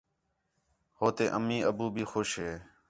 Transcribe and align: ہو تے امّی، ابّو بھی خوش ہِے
ہو 0.97 1.07
تے 1.15 1.25
امّی، 1.37 1.57
ابّو 1.69 1.85
بھی 1.93 2.03
خوش 2.11 2.29
ہِے 2.41 2.51